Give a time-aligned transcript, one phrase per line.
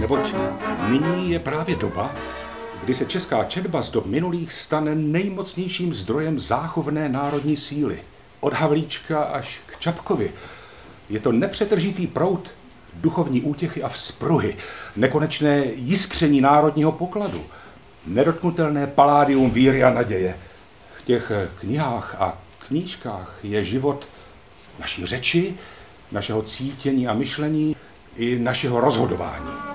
[0.00, 0.34] Neboť
[0.88, 2.14] nyní je právě doba,
[2.84, 7.98] kdy se česká četba z dob minulých stane nejmocnějším zdrojem záchovné národní síly.
[8.40, 10.32] Od Havlíčka až k Čapkovi.
[11.08, 12.50] Je to nepřetržitý prout
[12.94, 14.56] duchovní útěchy a vzpruhy,
[14.96, 17.44] nekonečné jiskření národního pokladu,
[18.06, 20.36] nedotknutelné paládium víry a naděje.
[20.98, 22.38] V těch knihách a
[22.68, 24.08] knížkách je život
[24.78, 25.54] naší řeči,
[26.12, 27.76] našeho cítění a myšlení
[28.16, 29.66] i našeho rozhodování.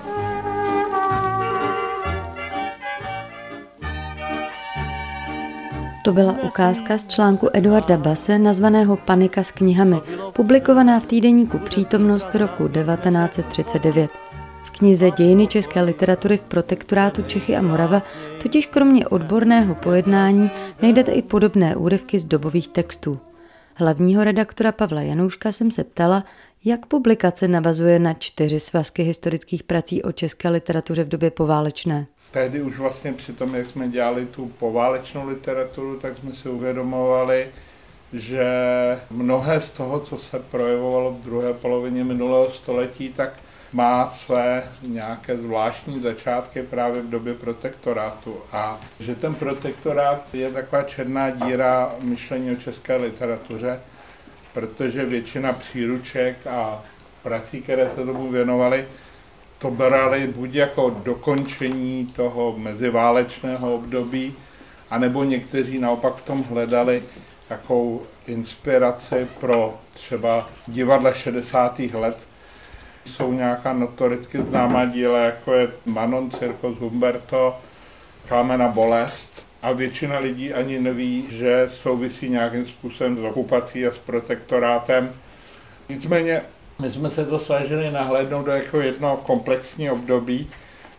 [6.04, 10.00] To byla ukázka z článku Eduarda Base nazvaného Panika s knihami,
[10.32, 14.10] publikovaná v týdeníku Přítomnost roku 1939.
[14.64, 18.02] V knize Dějiny české literatury v protektorátu Čechy a Morava
[18.42, 20.50] totiž kromě odborného pojednání
[20.82, 23.20] najdete i podobné úryvky z dobových textů.
[23.74, 26.24] Hlavního redaktora Pavla Janouška jsem se ptala,
[26.64, 32.06] jak publikace navazuje na čtyři svazky historických prací o české literatuře v době poválečné.
[32.30, 37.48] Tehdy už vlastně při tom, jak jsme dělali tu poválečnou literaturu, tak jsme si uvědomovali,
[38.12, 38.44] že
[39.10, 43.32] mnohé z toho, co se projevovalo v druhé polovině minulého století, tak
[43.72, 50.82] má své nějaké zvláštní začátky právě v době protektorátu a že ten protektorát je taková
[50.82, 53.80] černá díra myšlení o české literatuře,
[54.54, 56.82] protože většina příruček a
[57.22, 58.86] prací, které se tomu věnovaly,
[59.58, 64.34] to brali buď jako dokončení toho meziválečného období,
[64.90, 67.02] anebo někteří naopak v tom hledali
[67.50, 71.78] jakou inspiraci pro třeba divadla 60.
[71.78, 72.31] let.
[73.04, 77.56] Jsou nějaká notoricky známá díla, jako je Manon Circus Humberto,
[78.28, 79.46] Kámena bolest.
[79.62, 85.12] A většina lidí ani neví, že souvisí nějakým způsobem s okupací a s protektorátem.
[85.88, 86.42] Nicméně
[86.82, 90.50] my jsme se to snažili nahlédnout do jako jednoho komplexního období.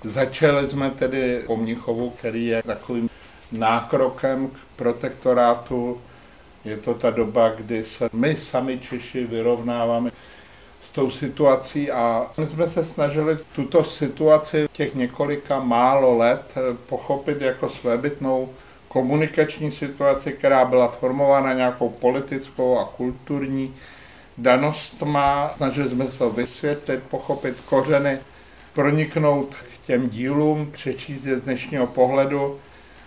[0.04, 3.10] Začali jsme tedy po Mnichovu, který je takovým
[3.52, 6.02] nákrokem k protektorátu.
[6.66, 10.12] Je to ta doba, kdy se my sami Češi vyrovnáváme
[10.94, 16.56] tou situací a my jsme se snažili tuto situaci těch několika málo let
[16.88, 18.50] pochopit jako svébytnou
[18.88, 23.76] komunikační situaci, která byla formována nějakou politickou a kulturní
[24.38, 28.20] danostma, snažili jsme se to vysvětlit, pochopit kořeny,
[28.74, 32.60] proniknout k těm dílům, přečíst je z dnešního pohledu,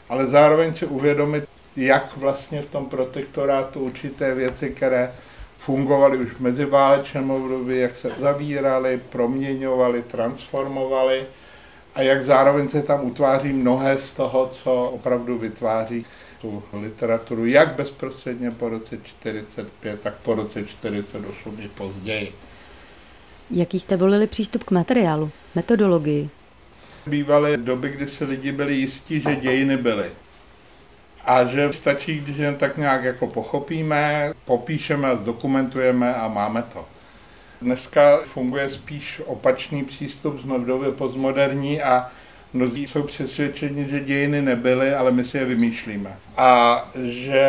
[0.08, 1.44] ale zároveň si uvědomit,
[1.76, 5.12] jak vlastně v tom protektorátu určité věci, které
[5.56, 11.26] fungovaly už v meziválečném období, jak se zavíraly, proměňovaly, transformovaly
[11.94, 16.06] a jak zároveň se tam utváří mnohé z toho, co opravdu vytváří
[16.40, 22.32] tu literaturu, jak bezprostředně po roce 45, tak po roce 48 i později.
[23.50, 26.30] Jaký jste volili přístup k materiálu, metodologii?
[27.06, 30.10] Bývaly doby, kdy se lidi byli jistí, že dějiny byly.
[31.26, 36.84] A že stačí, když jen tak nějak jako pochopíme, popíšeme, dokumentujeme a máme to.
[37.62, 42.10] Dneska funguje spíš opačný přístup, jsme v době postmoderní a
[42.56, 46.16] Mnozí jsou přesvědčeni, že dějiny nebyly, ale my si je vymýšlíme.
[46.36, 47.44] A že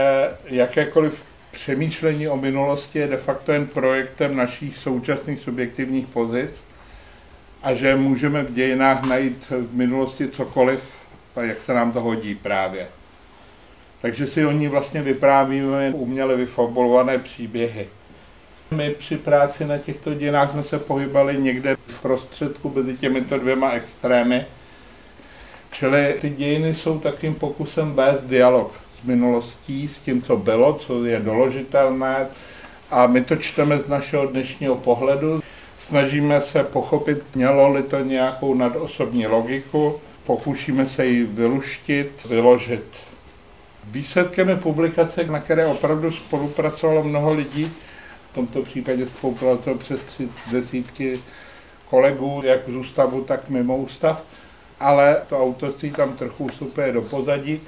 [0.46, 6.52] jakékoliv přemýšlení o minulosti je de facto jen projektem našich současných subjektivních pozic
[7.64, 10.82] a že můžeme v dějinách najít v minulosti cokoliv,
[11.42, 12.88] jak se nám to hodí právě.
[14.02, 17.88] Takže si o ní vlastně vyprávíme uměle vyfabulované příběhy.
[18.72, 23.72] My při práci na těchto dějinách jsme se pohybali někde v prostředku mezi těmito dvěma
[23.72, 24.46] extrémy,
[25.72, 31.06] Čili ty dějiny jsou takým pokusem vést dialog s minulostí, s tím, co bylo, co
[31.06, 32.28] je doložitelné.
[32.91, 35.41] A my to čteme z našeho dnešního pohledu.
[35.79, 43.03] Snažíme se pochopit, mělo-li to nějakou nadosobní logiku, pokusíme se ji vyluštit, vyložit.
[43.92, 47.72] Výsledkem je publikace, na které opravdu spolupracovalo mnoho lidí.
[48.31, 51.20] V tomto případě spolupracovalo přes tři desítky
[51.90, 54.23] kolegů, jak z ústavu, tak mimo ústav
[54.79, 57.61] ale to autorství tam trochu ustupuje do pozadí,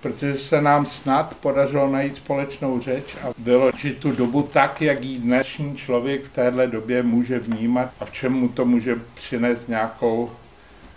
[0.00, 5.18] protože se nám snad podařilo najít společnou řeč a vyložit tu dobu tak, jak ji
[5.18, 10.30] dnešní člověk v téhle době může vnímat a v čem mu to může přinést nějakou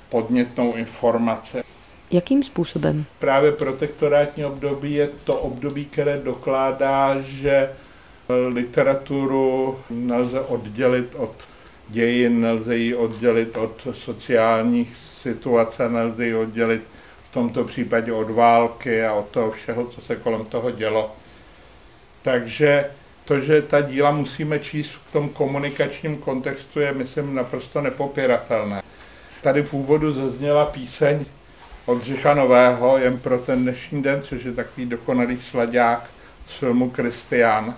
[0.10, 1.64] podnětnou informaci.
[2.12, 3.06] Jakým způsobem?
[3.20, 7.70] Právě protektorátní období je to období, které dokládá, že
[8.48, 11.34] literaturu nelze oddělit od
[11.90, 16.82] dějin, nelze ji oddělit od sociálních situace, nelze ji oddělit
[17.30, 21.12] v tomto případě od války a od toho všeho, co se kolem toho dělo.
[22.22, 22.86] Takže
[23.26, 28.82] to, že ta díla musíme číst v tom komunikačním kontextu, je, myslím, naprosto nepopiratelné.
[29.42, 31.26] Tady v úvodu zazněla píseň
[31.86, 36.10] od Řicha Nového, jen pro ten dnešní den, což je takový dokonalý sladák
[36.48, 37.76] z filmu Kristián.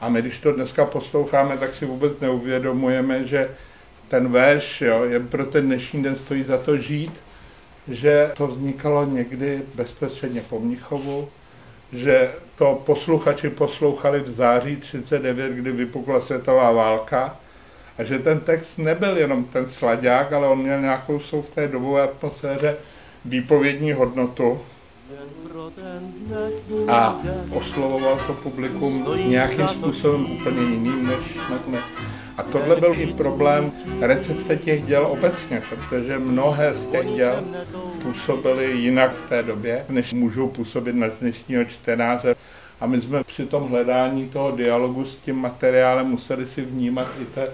[0.00, 3.50] A my, když to dneska posloucháme, tak si vůbec neuvědomujeme, že
[4.08, 7.12] ten verš, jo, jen pro ten dnešní den stojí za to žít,
[7.88, 11.28] že to vznikalo někdy bezprostředně po Mnichovu,
[11.92, 17.36] že to posluchači poslouchali v září 39, kdy vypukla světová válka
[17.98, 21.68] a že ten text nebyl jenom ten sladák, ale on měl nějakou svou v té
[21.68, 22.76] dobové atmosféře
[23.28, 24.60] výpovědní hodnotu
[26.88, 27.20] a
[27.50, 31.18] oslovoval to publikum nějakým způsobem úplně jiným než
[31.66, 31.78] jsme.
[32.36, 37.44] A tohle byl i problém recepce těch děl obecně, protože mnohé z těch děl
[38.02, 42.36] působily jinak v té době, než můžou působit na dnešního čtenáře.
[42.80, 47.24] A my jsme při tom hledání toho dialogu s tím materiálem museli si vnímat i
[47.24, 47.48] té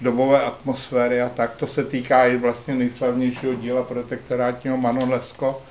[0.00, 1.56] dobové atmosféry a tak.
[1.56, 5.62] To se týká i vlastně nejslavnějšího díla protektorátního Manolesko,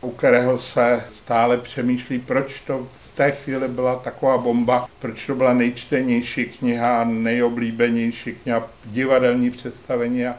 [0.00, 5.34] u kterého se stále přemýšlí, proč to v té chvíli byla taková bomba, proč to
[5.34, 10.34] byla nejčtenější kniha nejoblíbenější kniha, divadelní představení a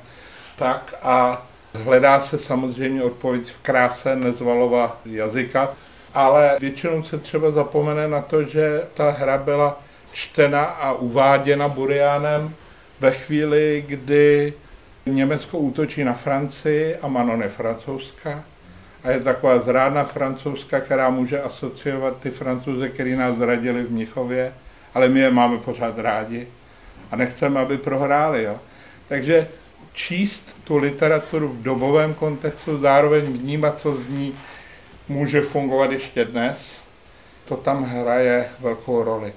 [0.55, 0.93] tak.
[1.01, 5.69] A hledá se samozřejmě odpověď v kráse Nezvalova jazyka,
[6.13, 9.81] ale většinou se třeba zapomene na to, že ta hra byla
[10.11, 12.55] čtena a uváděna Burianem
[12.99, 14.53] ve chvíli, kdy
[15.05, 18.43] Německo útočí na Francii a Manon je francouzská
[19.03, 24.53] a je taková zrádná francouzska, která může asociovat ty francouze, který nás zradili v Mnichově,
[24.93, 26.47] ale my je máme pořád rádi
[27.11, 28.43] a nechceme, aby prohráli.
[28.43, 28.59] Jo?
[29.07, 29.47] Takže
[29.93, 34.33] číst tu literaturu v dobovém kontextu, zároveň vnímat, co z ní
[35.07, 36.75] může fungovat ještě dnes,
[37.45, 39.33] to tam hraje velkou roli.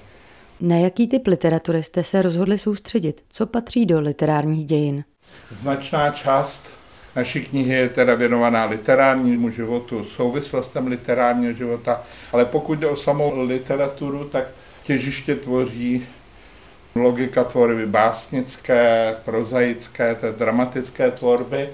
[0.61, 3.23] Na jaký typ literatury jste se rozhodli soustředit?
[3.29, 5.03] Co patří do literárních dějin?
[5.61, 6.61] Značná část
[7.15, 13.43] naší knihy je teda věnovaná literárnímu životu, souvislostem literárního života, ale pokud jde o samou
[13.43, 14.45] literaturu, tak
[14.83, 16.07] těžiště tvoří
[16.95, 21.69] logika tvorby básnické, prozaické, té dramatické tvorby.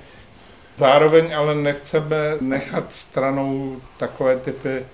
[0.77, 4.85] Zároveň ale nechceme nechat stranou takové typy,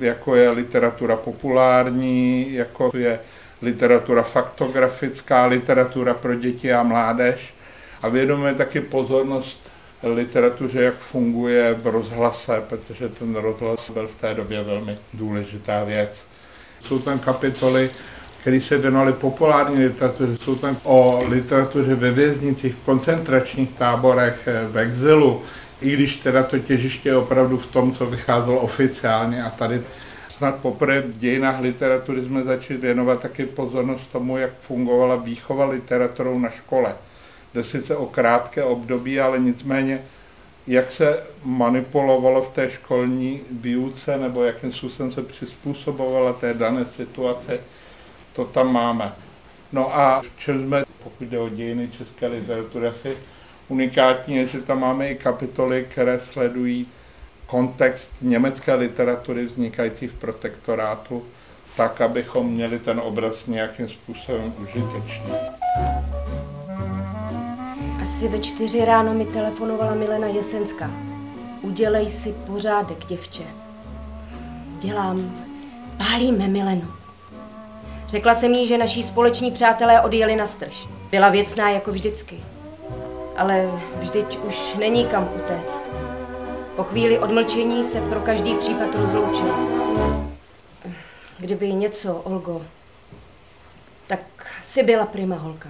[0.00, 3.20] jako je literatura populární, jako je
[3.62, 7.54] literatura faktografická, literatura pro děti a mládež.
[8.02, 9.70] A vědomuje taky pozornost
[10.02, 16.22] literatuře, jak funguje v rozhlase, protože ten rozhlas byl v té době velmi důležitá věc.
[16.80, 17.90] Jsou tam kapitoly,
[18.40, 25.42] které se věnovaly populární literatuře, jsou tam o literatuře ve věznicích, koncentračních táborech, v exilu,
[25.80, 29.82] i když teda to těžiště je opravdu v tom, co vycházelo oficiálně a tady
[30.28, 36.38] snad poprvé v dějinách literatury jsme začali věnovat taky pozornost tomu, jak fungovala výchova literaturou
[36.38, 36.94] na škole
[37.54, 40.02] jde sice o krátké období, ale nicméně
[40.66, 47.60] jak se manipulovalo v té školní výuce nebo jakým způsobem se přizpůsobovala té dané situaci,
[48.32, 49.12] to tam máme.
[49.72, 53.16] No a v čem jsme, pokud jde o dějiny české literatury, asi
[53.68, 56.86] unikátní je, že tam máme i kapitoly, které sledují
[57.46, 61.22] kontext německé literatury vznikající v protektorátu,
[61.76, 65.32] tak, abychom měli ten obraz nějakým způsobem užitečný.
[68.02, 70.90] Asi ve čtyři ráno mi telefonovala Milena Jesenská.
[71.62, 73.42] Udělej si pořádek, děvče.
[74.80, 75.46] Dělám.
[75.98, 76.88] Pálíme Milenu.
[78.06, 80.88] Řekla jsem jí, že naši společní přátelé odjeli na strž.
[81.10, 82.36] Byla věcná jako vždycky.
[83.38, 85.82] Ale vždyť už není kam utéct.
[86.76, 89.58] Po chvíli odmlčení se pro každý případ rozloučila.
[91.38, 92.62] Kdyby něco, Olgo,
[94.06, 94.20] tak
[94.62, 95.68] si byla prima holka.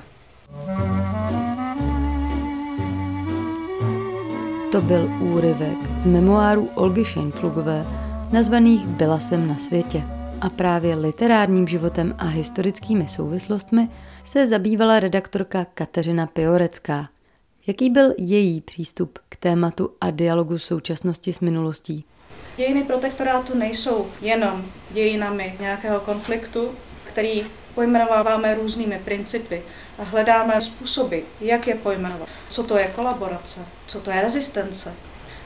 [4.72, 7.86] To byl úryvek z memoáru Olgy Scheinflugové,
[8.32, 10.02] nazvaných Byla jsem na světě.
[10.40, 13.88] A právě literárním životem a historickými souvislostmi
[14.24, 17.08] se zabývala redaktorka Kateřina Piorecká.
[17.68, 22.04] Jaký byl její přístup k tématu a dialogu současnosti s minulostí?
[22.56, 26.70] Dějiny protektorátu nejsou jenom dějinami nějakého konfliktu,
[27.04, 29.62] který pojmenováváme různými principy
[29.98, 32.28] a hledáme způsoby, jak je pojmenovat.
[32.50, 34.94] Co to je kolaborace, co to je rezistence,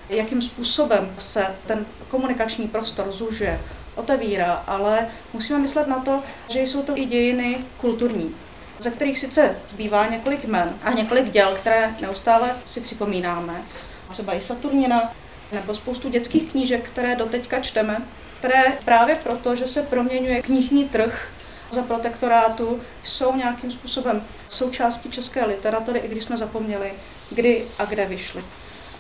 [0.09, 3.61] jakým způsobem se ten komunikační prostor zužuje,
[3.95, 8.35] otevírá, ale musíme myslet na to, že jsou to i dějiny kulturní,
[8.83, 13.62] ze kterých sice zbývá několik men a několik děl, které neustále si připomínáme.
[14.11, 15.12] Třeba i Saturnina,
[15.53, 18.03] nebo spoustu dětských knížek, které doteďka čteme,
[18.39, 21.29] které právě proto, že se proměňuje knižní trh
[21.71, 26.93] za protektorátu jsou nějakým způsobem součástí české literatury, i když jsme zapomněli,
[27.31, 28.45] kdy a kde vyšly.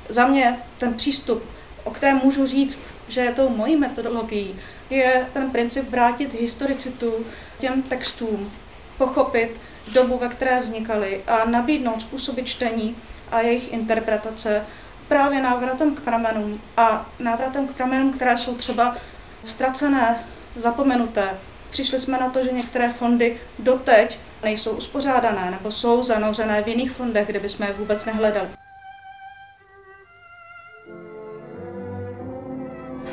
[0.08, 1.42] Za mě ten přístup,
[1.84, 4.60] o kterém můžu říct, že je tou mojí metodologií,
[4.90, 7.26] je ten princip vrátit historicitu
[7.58, 8.52] těm textům,
[8.98, 12.96] pochopit dobu, ve které vznikaly a nabídnout způsoby čtení
[13.30, 14.66] a jejich interpretace
[15.08, 18.96] právě návratem k pramenům a návratem k pramenům, které jsou třeba
[19.44, 20.24] ztracené,
[20.56, 21.28] zapomenuté.
[21.70, 26.90] Přišli jsme na to, že některé fondy doteď nejsou uspořádané nebo jsou zanořené v jiných
[26.90, 28.48] fondech, kde bychom je vůbec nehledali.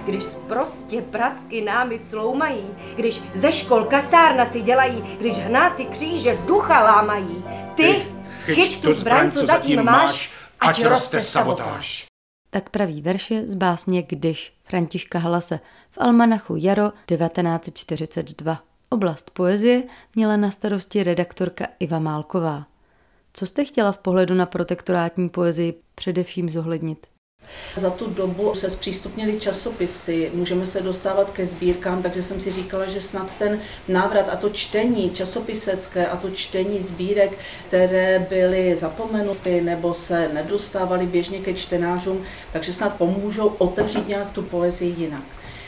[0.10, 6.80] Když prostě pracky námi cloumají, když ze škol kasárna si dělají, když hnáty kříže ducha
[6.84, 7.44] lámají.
[7.76, 8.06] Ty,
[8.46, 12.06] Ty chyť tu zbraň, co zatím máš, ať roste sabotáž.
[12.50, 18.64] Tak praví verše z básně Když Františka Halase v Almanachu Jaro 1942.
[18.90, 19.84] Oblast poezie
[20.16, 22.66] měla na starosti redaktorka Iva Málková.
[23.34, 27.08] Co jste chtěla v pohledu na protektorátní poezii především zohlednit?
[27.80, 32.88] Za tu dobu se zpřístupnili časopisy, můžeme se dostávat ke sbírkám, takže jsem si říkala,
[32.88, 39.62] že snad ten návrat a to čtení časopisecké a to čtení sbírek, které byly zapomenuty
[39.62, 45.24] nebo se nedostávaly běžně ke čtenářům, takže snad pomůžou otevřít nějak tu poezii jinak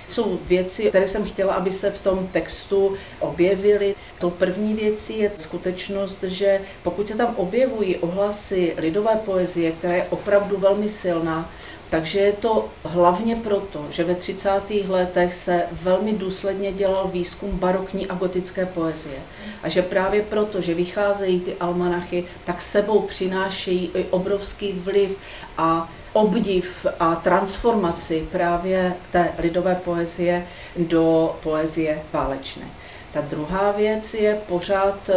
[0.07, 3.95] jsou věci, které jsem chtěla, aby se v tom textu objevily.
[4.19, 10.07] To první věcí je skutečnost, že pokud se tam objevují ohlasy lidové poezie, která je
[10.09, 11.49] opravdu velmi silná,
[11.91, 14.49] takže je to hlavně proto, že ve 30.
[14.87, 19.19] letech se velmi důsledně dělal výzkum barokní a gotické poezie.
[19.63, 25.17] A že právě proto, že vycházejí ty almanachy, tak sebou přinášejí i obrovský vliv
[25.57, 32.65] a obdiv a transformaci právě té lidové poezie do poezie válečné.
[33.13, 35.09] Ta druhá věc je pořád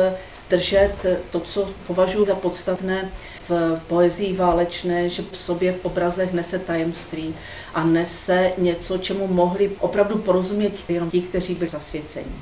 [0.54, 3.10] držet to, co považuji za podstatné
[3.48, 7.34] v poezii válečné, že v sobě v obrazech nese tajemství
[7.74, 12.34] a nese něco, čemu mohli opravdu porozumět jenom ti, kteří byli zasvěceni.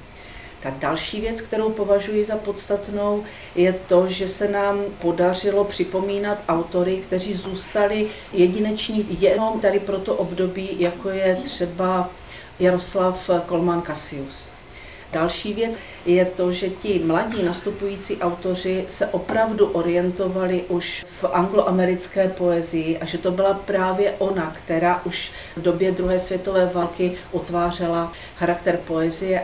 [0.62, 6.96] Ta další věc, kterou považuji za podstatnou, je to, že se nám podařilo připomínat autory,
[6.96, 12.10] kteří zůstali jedineční jenom tady pro to období, jako je třeba
[12.60, 14.52] Jaroslav Kolman Cassius.
[15.12, 22.28] Další věc je to, že ti mladí nastupující autoři se opravdu orientovali už v angloamerické
[22.28, 28.12] poezii a že to byla právě ona, která už v době druhé světové války utvářela
[28.36, 29.42] charakter poezie.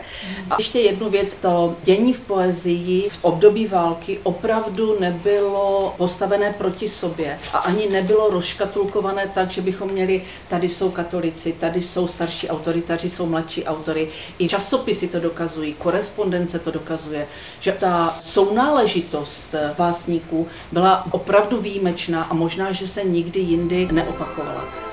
[0.49, 6.87] A ještě jednu věc, to dění v poezii v období války opravdu nebylo postavené proti
[6.87, 12.49] sobě a ani nebylo rozškatulkované tak, že bychom měli, tady jsou katolici, tady jsou starší
[12.49, 14.09] autory, tady jsou mladší autory.
[14.39, 17.27] I časopisy to dokazují, korespondence to dokazuje,
[17.59, 24.89] že ta sounáležitost básníků byla opravdu výjimečná a možná, že se nikdy jindy neopakovala.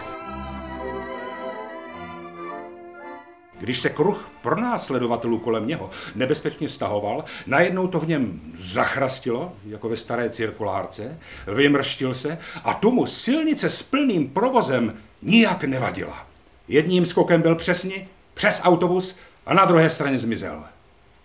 [3.59, 9.97] Když se kruh pronásledovatelů kolem něho nebezpečně stahoval, najednou to v něm zachrastilo, jako ve
[9.97, 11.19] staré cirkulárce,
[11.55, 16.27] vymrštil se a tomu silnice s plným provozem nijak nevadila.
[16.69, 20.65] Jedním skokem byl přesně přes autobus a na druhé straně zmizel.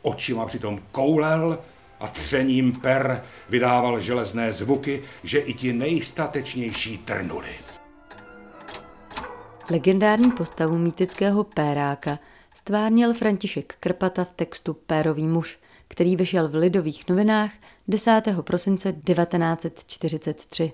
[0.02, 1.60] Očima přitom koulel
[2.00, 7.50] a třením per vydával železné zvuky, že i ti nejstatečnější trnuli.
[9.72, 12.20] Legendární postavu mýtického péráka
[12.54, 17.52] stvárnil František Krpata v textu Pérový muž, který vyšel v Lidových novinách
[17.88, 18.22] 10.
[18.42, 20.74] prosince 1943.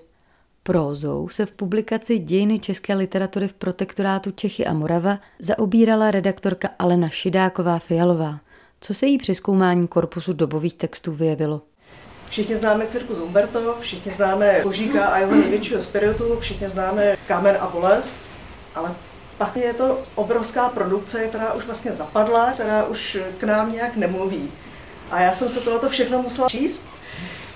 [0.62, 7.08] Prózou se v publikaci Dějiny české literatury v protektorátu Čechy a Morava zaobírala redaktorka Alena
[7.08, 8.40] Šidáková Fialová.
[8.80, 11.62] Co se jí při zkoumání korpusu dobových textů vyjevilo?
[12.30, 17.66] Všichni známe cirkus Umberto, všichni známe Božíka a jeho největšího spiritu, všichni známe Kámen a
[17.66, 18.14] bolest
[18.78, 18.94] ale
[19.38, 24.52] pak je to obrovská produkce, která už vlastně zapadla, která už k nám nějak nemluví.
[25.10, 26.82] A já jsem se tohleto všechno musela číst,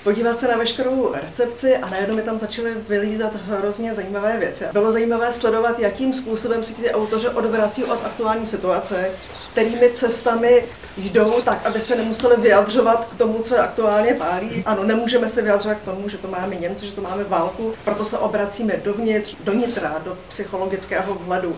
[0.04, 4.64] podívat se na veškerou recepci a najednou mi tam začaly vylízat hrozně zajímavé věci.
[4.72, 9.10] Bylo zajímavé sledovat, jakým způsobem si ty autoři odvrací od aktuální situace,
[9.52, 10.64] kterými cestami
[10.96, 14.62] jdou tak, aby se nemuseli vyjadřovat k tomu, co je aktuálně pálí.
[14.66, 18.04] Ano, nemůžeme se vyjadřovat k tomu, že to máme Němci, že to máme válku, proto
[18.04, 21.56] se obracíme dovnitř, do nitra, do psychologického vhledu.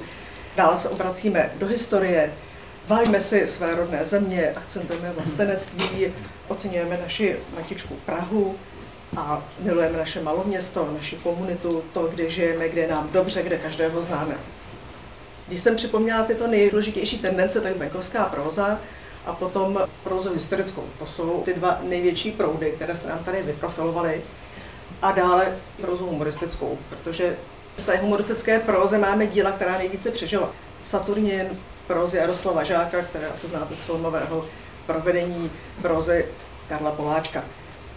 [0.56, 2.32] Dále se obracíme do historie,
[2.88, 6.12] Vážíme si své rodné země, akcentujeme vlastenectví,
[6.48, 8.56] oceňujeme naši matičku Prahu
[9.16, 14.02] a milujeme naše maloměsto, naši komunitu, to, kde žijeme, kde je nám dobře, kde každého
[14.02, 14.34] známe.
[15.48, 18.78] Když jsem připomněla tyto nejdůležitější tendence, tak venkovská proza
[19.26, 20.84] a potom prozu historickou.
[20.98, 24.22] To jsou ty dva největší proudy, které se nám tady vyprofilovaly.
[25.02, 27.36] A dále prozu humoristickou, protože
[27.76, 30.52] z té humoristické prozy máme díla, která nejvíce přežila.
[30.82, 34.44] Saturnin, prozy Jaroslava Žáka, které asi znáte z filmového
[34.86, 35.50] provedení
[35.82, 36.26] prozy
[36.68, 37.44] Karla Poláčka.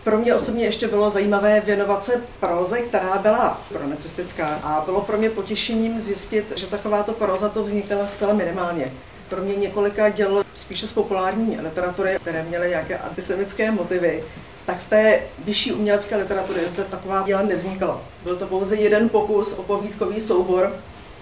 [0.04, 5.18] Pro mě osobně ještě bylo zajímavé věnovat se proze, která byla pronacistická a bylo pro
[5.18, 8.94] mě potěšením zjistit, že takováto proza to vznikala zcela minimálně.
[9.30, 14.24] Kromě několika děl spíše z populární literatury, které měly nějaké antisemické motivy,
[14.66, 18.02] tak v té vyšší umělecké literatuře zde taková díla nevznikala.
[18.24, 20.76] Byl to pouze jeden pokus o povídkový soubor,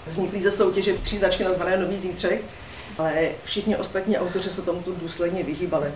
[0.08, 2.42] vzniklý ze soutěže tří značky nazvané Nový zítřek,
[2.98, 5.92] ale všichni ostatní autoři se tomuto důsledně vyhýbali.